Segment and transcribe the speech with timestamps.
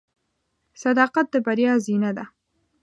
[0.83, 2.25] •صداقت د بریا زینه ده.